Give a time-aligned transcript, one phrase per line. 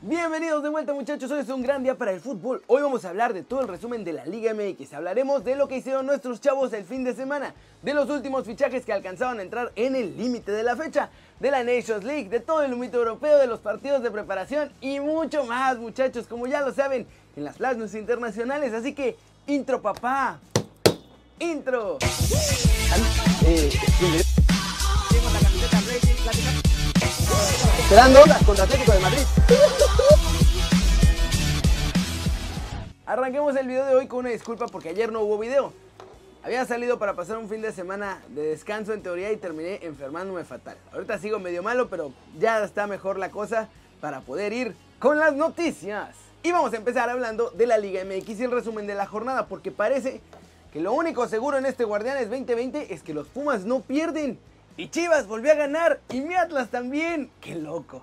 [0.00, 2.62] Bienvenidos de vuelta muchachos, hoy es un gran día para el fútbol.
[2.68, 4.92] Hoy vamos a hablar de todo el resumen de la Liga MX.
[4.92, 7.52] Hablaremos de lo que hicieron nuestros chavos el fin de semana,
[7.82, 11.50] de los últimos fichajes que alcanzaron a entrar en el límite de la fecha, de
[11.50, 15.44] la Nations League, de todo el humito europeo, de los partidos de preparación y mucho
[15.46, 17.04] más muchachos, como ya lo saben,
[17.34, 18.72] en las plazas internacionales.
[18.74, 19.16] Así que,
[19.48, 20.38] intro papá,
[21.40, 21.98] intro.
[23.44, 23.68] Eh,
[27.78, 29.22] Esperando contra Atlético de Madrid.
[33.06, 35.72] Arranquemos el video de hoy con una disculpa porque ayer no hubo video.
[36.42, 40.44] Había salido para pasar un fin de semana de descanso en teoría y terminé enfermándome
[40.44, 40.76] fatal.
[40.92, 43.68] Ahorita sigo medio malo, pero ya está mejor la cosa
[44.00, 46.14] para poder ir con las noticias.
[46.42, 49.46] Y vamos a empezar hablando de la Liga MX y el resumen de la jornada,
[49.46, 50.20] porque parece
[50.72, 54.38] que lo único seguro en este Guardianes 2020 es que los Pumas no pierden.
[54.78, 57.32] Y Chivas volvió a ganar y mi Atlas también.
[57.40, 58.00] ¡Qué loco!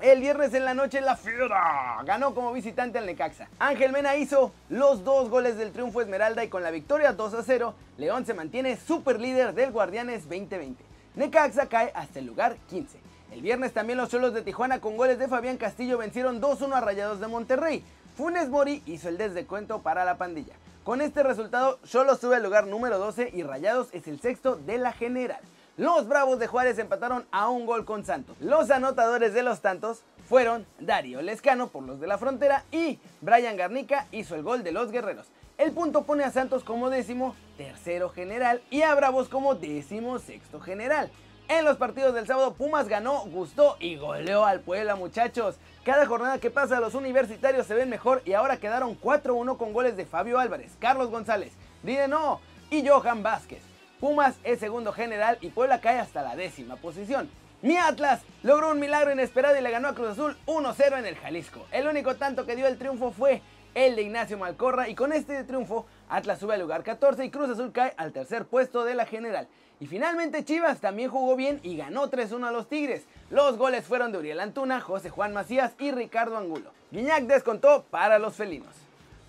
[0.00, 3.48] El viernes en la noche la Fiera ganó como visitante al Necaxa.
[3.58, 7.42] Ángel Mena hizo los dos goles del triunfo Esmeralda y con la victoria 2 a
[7.42, 10.84] 0, León se mantiene super líder del Guardianes 2020.
[11.16, 12.96] Necaxa cae hasta el lugar 15.
[13.32, 16.80] El viernes también los Cholos de Tijuana con goles de Fabián Castillo vencieron 2-1 a
[16.80, 17.82] Rayados de Monterrey.
[18.16, 20.54] Funes Mori hizo el descuento para la pandilla.
[20.84, 24.78] Con este resultado, Cholos sube al lugar número 12 y Rayados es el sexto de
[24.78, 25.40] la general.
[25.78, 28.36] Los Bravos de Juárez empataron a un gol con Santos.
[28.40, 33.56] Los anotadores de los tantos fueron Darío Lescano por los de la frontera y Brian
[33.56, 35.28] Garnica hizo el gol de los guerreros.
[35.56, 40.58] El punto pone a Santos como décimo tercero general y a Bravos como décimo sexto
[40.58, 41.12] general.
[41.46, 45.58] En los partidos del sábado Pumas ganó, gustó y goleó al Puebla muchachos.
[45.84, 49.96] Cada jornada que pasa los universitarios se ven mejor y ahora quedaron 4-1 con goles
[49.96, 51.52] de Fabio Álvarez, Carlos González,
[51.84, 53.67] No y Johan Vázquez.
[54.00, 57.28] Pumas es segundo general y Puebla cae hasta la décima posición.
[57.62, 61.16] Mi Atlas logró un milagro inesperado y le ganó a Cruz Azul 1-0 en el
[61.16, 61.66] Jalisco.
[61.72, 63.42] El único tanto que dio el triunfo fue
[63.74, 67.50] el de Ignacio Malcorra y con este triunfo Atlas sube al lugar 14 y Cruz
[67.50, 69.48] Azul cae al tercer puesto de la general.
[69.80, 73.04] Y finalmente Chivas también jugó bien y ganó 3-1 a los Tigres.
[73.30, 76.70] Los goles fueron de Uriel Antuna, José Juan Macías y Ricardo Angulo.
[76.92, 78.87] Guiñac descontó para los felinos.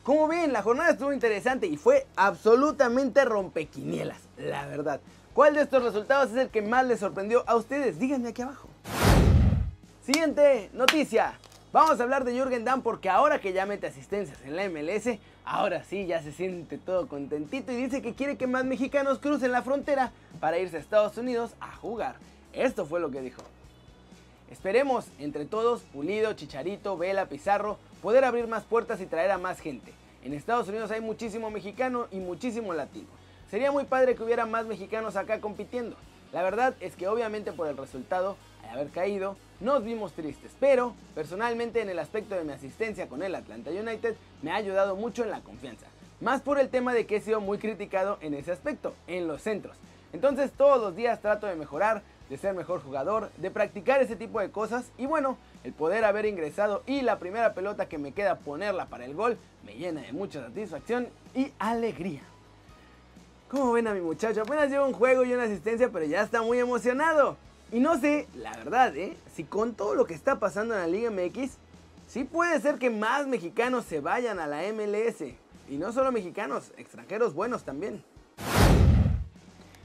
[0.10, 5.02] Como ven, la jornada estuvo interesante y fue absolutamente rompequinielas, la verdad.
[5.36, 8.00] ¿Cuál de estos resultados es el que más les sorprendió a ustedes?
[8.00, 8.70] Díganme aquí abajo.
[10.04, 11.38] Siguiente noticia.
[11.72, 15.20] Vamos a hablar de Jürgen Damm porque ahora que ya mete asistencias en la MLS,
[15.46, 19.52] ahora sí ya se siente todo contentito y dice que quiere que más mexicanos crucen
[19.52, 22.16] la frontera para irse a Estados Unidos a jugar.
[22.52, 23.44] Esto fue lo que dijo.
[24.50, 29.60] Esperemos entre todos, Pulido, Chicharito, Vela, Pizarro, poder abrir más puertas y traer a más
[29.60, 29.99] gente.
[30.24, 33.08] En Estados Unidos hay muchísimo mexicano y muchísimo latino.
[33.50, 35.96] Sería muy padre que hubiera más mexicanos acá compitiendo.
[36.34, 40.94] La verdad es que obviamente por el resultado, al haber caído, nos vimos tristes, pero
[41.16, 45.24] personalmente en el aspecto de mi asistencia con el Atlanta United me ha ayudado mucho
[45.24, 45.88] en la confianza.
[46.20, 49.42] Más por el tema de que he sido muy criticado en ese aspecto, en los
[49.42, 49.78] centros.
[50.12, 54.40] Entonces todos los días trato de mejorar, de ser mejor jugador, de practicar ese tipo
[54.40, 58.38] de cosas y bueno, el poder haber ingresado y la primera pelota que me queda
[58.38, 62.22] ponerla para el gol me llena de mucha satisfacción y alegría.
[63.50, 64.44] ¿Cómo ven a mi muchacho?
[64.44, 67.36] Apenas lleva un juego y una asistencia, pero ya está muy emocionado.
[67.72, 69.18] Y no sé, la verdad, ¿eh?
[69.36, 71.54] Si con todo lo que está pasando en la Liga MX,
[72.08, 75.22] sí puede ser que más mexicanos se vayan a la MLS.
[75.68, 78.04] Y no solo mexicanos, extranjeros buenos también.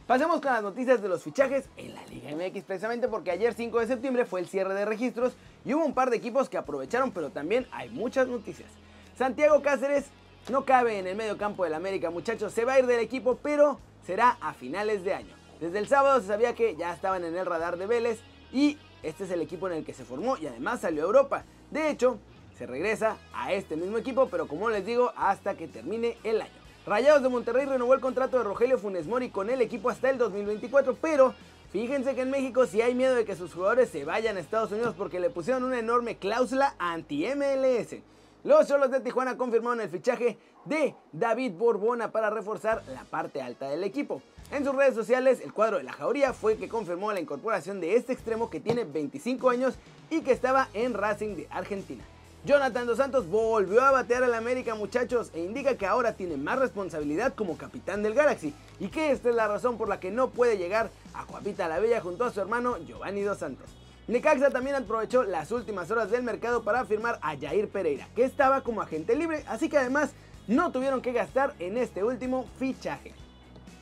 [0.06, 3.80] Pasemos con las noticias de los fichajes en la Liga MX, precisamente porque ayer 5
[3.80, 5.32] de septiembre fue el cierre de registros
[5.64, 8.68] y hubo un par de equipos que aprovecharon, pero también hay muchas noticias.
[9.16, 10.04] Santiago Cáceres
[10.50, 13.38] no cabe en el medio campo del América, muchachos, se va a ir del equipo,
[13.42, 15.34] pero será a finales de año.
[15.58, 18.20] Desde el sábado se sabía que ya estaban en el radar de Vélez
[18.52, 21.44] y este es el equipo en el que se formó y además salió a Europa.
[21.70, 22.18] De hecho,
[22.58, 26.63] se regresa a este mismo equipo, pero como les digo, hasta que termine el año.
[26.86, 30.18] Rayados de Monterrey renovó el contrato de Rogelio Funes Mori con el equipo hasta el
[30.18, 31.34] 2024, pero
[31.72, 34.70] fíjense que en México sí hay miedo de que sus jugadores se vayan a Estados
[34.70, 38.02] Unidos porque le pusieron una enorme cláusula anti-MLS.
[38.42, 40.36] Los Cholos de Tijuana confirmaron el fichaje
[40.66, 44.20] de David Borbona para reforzar la parte alta del equipo.
[44.50, 47.96] En sus redes sociales, el cuadro de la Jauría fue que confirmó la incorporación de
[47.96, 49.78] este extremo que tiene 25 años
[50.10, 52.04] y que estaba en Racing de Argentina.
[52.44, 56.58] Jonathan Dos Santos volvió a batear al América muchachos e indica que ahora tiene más
[56.58, 60.28] responsabilidad como capitán del Galaxy y que esta es la razón por la que no
[60.28, 63.70] puede llegar a Cuapita la Bella junto a su hermano Giovanni Dos Santos.
[64.08, 68.60] Necaxa también aprovechó las últimas horas del mercado para firmar a Jair Pereira, que estaba
[68.60, 70.10] como agente libre, así que además
[70.46, 73.14] no tuvieron que gastar en este último fichaje.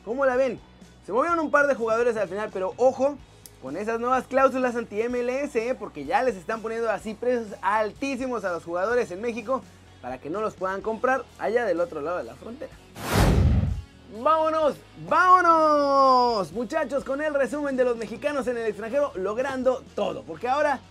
[0.05, 0.57] ¿Cómo la ven?
[1.05, 3.17] Se movieron un par de jugadores al final, pero ojo,
[3.63, 5.73] con esas nuevas cláusulas anti-MLS, ¿eh?
[5.79, 9.63] porque ya les están poniendo así precios altísimos a los jugadores en México
[10.01, 12.73] para que no los puedan comprar allá del otro lado de la frontera.
[14.21, 14.75] ¡Vámonos!
[15.07, 16.51] ¡Vámonos!
[16.51, 20.81] Muchachos, con el resumen de los mexicanos en el extranjero logrando todo, porque ahora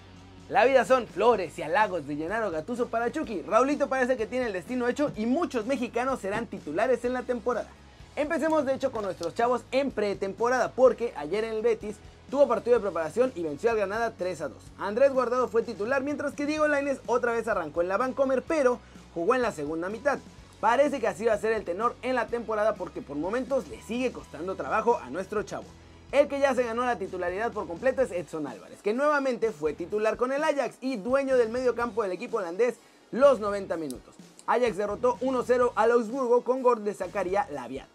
[0.49, 3.43] la vida son flores y halagos de Llenaro Gatuso para Chucky.
[3.43, 7.69] Raulito parece que tiene el destino hecho y muchos mexicanos serán titulares en la temporada.
[8.17, 11.97] Empecemos de hecho con nuestros chavos en pretemporada porque ayer en el Betis
[12.31, 14.59] tuvo partido de preparación y venció al Granada 3 a 2.
[14.79, 18.79] Andrés Guardado fue titular mientras que Diego Lainez otra vez arrancó en la Vancomer pero
[19.15, 20.19] jugó en la segunda mitad.
[20.61, 23.83] Parece que así va a ser el tenor en la temporada porque por momentos le
[23.83, 25.65] sigue costando trabajo a nuestro chavo.
[26.13, 29.73] El que ya se ganó la titularidad por completo es Edson Álvarez, que nuevamente fue
[29.73, 32.77] titular con el Ajax y dueño del medio campo del equipo holandés
[33.11, 34.15] los 90 minutos.
[34.47, 37.89] Ajax derrotó 1-0 al Augsburgo con gol de Zacaria Labiat.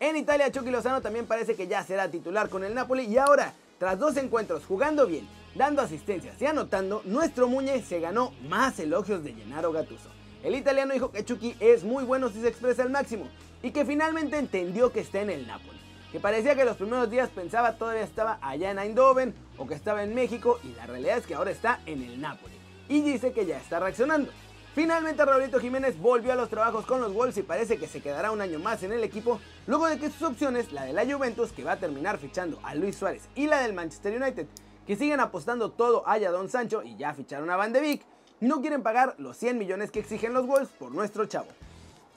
[0.00, 3.54] En Italia, Chucky Lozano también parece que ya será titular con el Napoli y ahora,
[3.82, 5.26] tras dos encuentros jugando bien,
[5.56, 10.08] dando asistencias y anotando, nuestro Muñe se ganó más elogios de Gennaro Gattuso.
[10.44, 13.26] El italiano dijo que Chucky es muy bueno si se expresa al máximo
[13.60, 15.80] y que finalmente entendió que está en el Napoli
[16.12, 20.04] que parecía que los primeros días pensaba todavía estaba allá en Eindhoven o que estaba
[20.04, 22.54] en México y la realidad es que ahora está en el Napoli.
[22.88, 24.30] Y dice que ya está reaccionando.
[24.74, 28.30] Finalmente Raulito Jiménez volvió a los trabajos con los Wolves y parece que se quedará
[28.30, 31.52] un año más en el equipo luego de que sus opciones, la de la Juventus
[31.52, 34.46] que va a terminar fichando a Luis Suárez y la del Manchester United,
[34.86, 38.02] que siguen apostando todo a Don Sancho y ya ficharon a Van de Beek,
[38.40, 41.48] no quieren pagar los 100 millones que exigen los Wolves por nuestro chavo.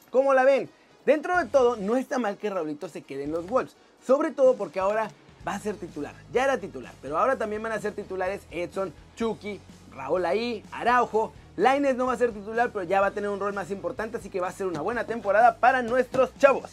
[0.10, 0.69] ¿Cómo la ven?
[1.06, 4.56] Dentro de todo, no está mal que Raulito se quede en los Wolves, sobre todo
[4.56, 5.12] porque ahora
[5.46, 6.16] va a ser titular.
[6.31, 9.60] Ya era titular, pero ahora también van a ser titulares Edson, Chucky,
[9.95, 11.33] Raúl ahí, Araujo.
[11.56, 14.18] Laines no va a ser titular, pero ya va a tener un rol más importante,
[14.18, 16.71] así que va a ser una buena temporada para nuestros chavos.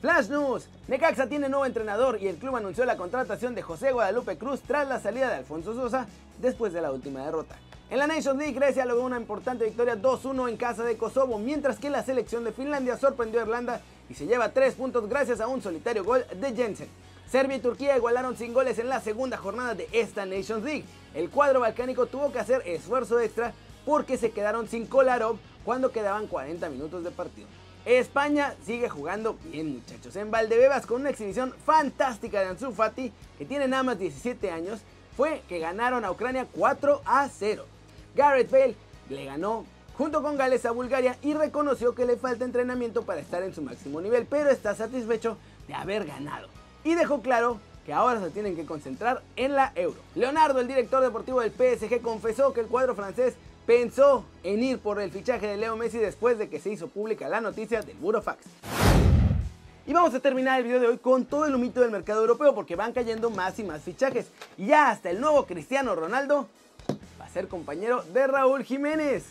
[0.00, 0.68] Flash News.
[0.88, 4.88] Necaxa tiene nuevo entrenador y el club anunció la contratación de José Guadalupe Cruz tras
[4.88, 6.06] la salida de Alfonso Sosa
[6.40, 7.56] después de la última derrota.
[7.90, 11.78] En la Nations League, Grecia logró una importante victoria 2-1 en casa de Kosovo, mientras
[11.78, 15.46] que la selección de Finlandia sorprendió a Irlanda y se lleva 3 puntos gracias a
[15.46, 16.88] un solitario gol de Jensen.
[17.30, 20.84] Serbia y Turquía igualaron sin goles en la segunda jornada de esta Nations League.
[21.14, 23.52] El cuadro balcánico tuvo que hacer esfuerzo extra
[23.84, 27.48] porque se quedaron sin Kolarov cuando quedaban 40 minutos de partido.
[27.84, 30.16] España sigue jugando bien muchachos.
[30.16, 34.80] En Valdebebas con una exhibición fantástica de Ansu Fati, que tiene nada más 17 años,
[35.16, 37.66] fue que ganaron a Ucrania 4 a 0.
[38.14, 38.76] Garrett Bale
[39.10, 39.66] le ganó
[39.98, 43.62] junto con Gales a Bulgaria y reconoció que le falta entrenamiento para estar en su
[43.62, 45.36] máximo nivel, pero está satisfecho
[45.68, 46.48] de haber ganado.
[46.84, 49.98] Y dejó claro que ahora se tienen que concentrar en la Euro.
[50.14, 53.34] Leonardo, el director deportivo del PSG, confesó que el cuadro francés
[53.66, 57.28] pensó en ir por el fichaje de Leo Messi después de que se hizo pública
[57.28, 58.44] la noticia del Burofax.
[59.86, 62.54] Y vamos a terminar el video de hoy con todo el humito del mercado europeo
[62.54, 64.28] porque van cayendo más y más fichajes.
[64.56, 66.48] Y ya hasta el nuevo Cristiano Ronaldo
[67.34, 69.24] ser compañero de Raúl Jiménez.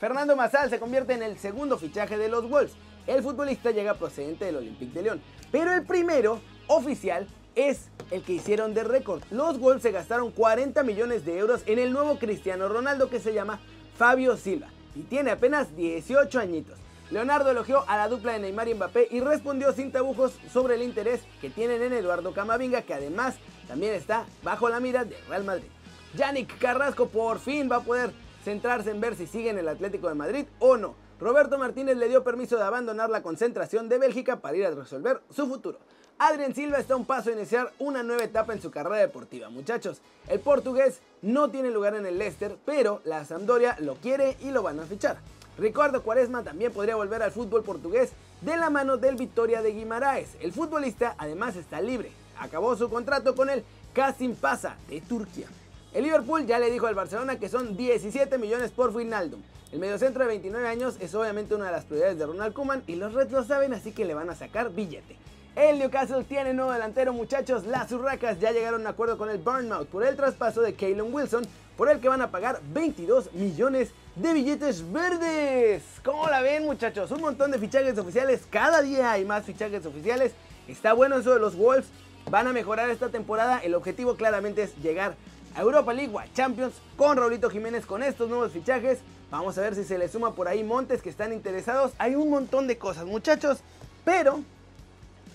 [0.00, 2.72] Fernando Mazal se convierte en el segundo fichaje de los Wolves.
[3.06, 5.20] El futbolista llega procedente del Olympique de León,
[5.52, 7.26] pero el primero oficial
[7.56, 9.22] es el que hicieron de récord.
[9.30, 13.34] Los Wolves se gastaron 40 millones de euros en el nuevo Cristiano Ronaldo que se
[13.34, 13.60] llama
[13.98, 16.78] Fabio Silva y tiene apenas 18 añitos.
[17.10, 20.82] Leonardo elogió a la dupla de Neymar y Mbappé y respondió sin tabujos sobre el
[20.82, 23.34] interés que tienen en Eduardo Camavinga, que además
[23.66, 25.66] también está bajo la mira de Real Madrid.
[26.14, 28.12] Yannick Carrasco por fin va a poder
[28.44, 30.94] centrarse en ver si sigue en el Atlético de Madrid o no.
[31.20, 35.20] Roberto Martínez le dio permiso de abandonar la concentración de Bélgica para ir a resolver
[35.30, 35.78] su futuro.
[36.18, 39.50] Adrien Silva está a un paso de iniciar una nueva etapa en su carrera deportiva.
[39.50, 44.50] Muchachos, el portugués no tiene lugar en el Leicester, pero la Sampdoria lo quiere y
[44.50, 45.18] lo van a fichar.
[45.58, 50.36] Ricardo Cuaresma también podría volver al fútbol portugués de la mano del Victoria de Guimaraes.
[50.40, 52.12] El futbolista además está libre.
[52.38, 53.62] Acabó su contrato con el
[53.92, 55.48] Kasim Pasa de Turquía.
[55.92, 59.40] El Liverpool ya le dijo al Barcelona que son 17 millones por Wijnaldum.
[59.72, 62.94] El mediocentro de 29 años es obviamente una de las prioridades de Ronald Koeman y
[62.94, 65.16] los Reds lo saben así que le van a sacar billete.
[65.56, 69.38] El Newcastle tiene nuevo delantero muchachos, las Urracas ya llegaron a un acuerdo con el
[69.38, 71.44] Bournemouth por el traspaso de Kalen Wilson,
[71.76, 75.82] por el que van a pagar 22 millones de billetes verdes.
[76.04, 77.10] ¿Cómo la ven muchachos?
[77.10, 80.34] Un montón de fichajes oficiales, cada día hay más fichajes oficiales.
[80.68, 81.88] Está bueno eso de los Wolves,
[82.30, 85.16] van a mejorar esta temporada, el objetivo claramente es llegar
[85.56, 88.98] Europa League Champions con Raulito Jiménez con estos nuevos fichajes.
[89.30, 91.92] Vamos a ver si se le suma por ahí Montes que están interesados.
[91.98, 93.58] Hay un montón de cosas, muchachos.
[94.04, 94.40] Pero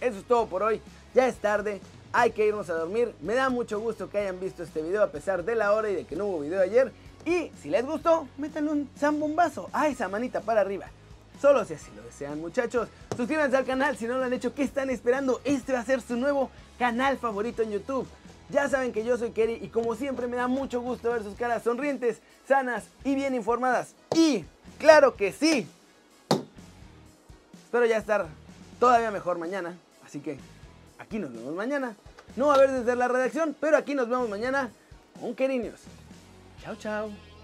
[0.02, 0.82] eso es todo por hoy.
[1.14, 1.82] Ya es tarde.
[2.12, 3.14] Hay que irnos a dormir.
[3.22, 5.96] Me da mucho gusto que hayan visto este video a pesar de la hora y
[5.96, 6.92] de que no hubo video ayer.
[7.26, 10.88] Y si les gustó, métanle un zambombazo a esa manita para arriba.
[11.42, 12.88] Solo si así lo desean muchachos.
[13.16, 14.54] Suscríbanse al canal si no lo han hecho.
[14.54, 15.42] ¿Qué están esperando?
[15.44, 18.08] Este va a ser su nuevo canal favorito en YouTube.
[18.50, 21.36] Ya saben que yo soy Kerry y como siempre me da mucho gusto ver sus
[21.36, 23.96] caras sonrientes, sanas y bien informadas.
[24.14, 24.46] Y
[24.78, 25.68] claro que sí.
[27.66, 28.28] Espero ya estar
[28.80, 29.76] todavía mejor mañana.
[30.06, 30.38] Así que
[31.00, 31.96] aquí nos vemos mañana.
[32.36, 34.70] No va a haber desde la redacción, pero aquí nos vemos mañana
[35.20, 35.82] con Kerry News.
[36.62, 37.35] Chao, chao.